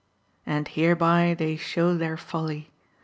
And 0.47 0.67
hereby 0.67 1.35
they 1.37 1.55
show 1.55 1.95
their 1.95 2.17
folly. 2.17 2.71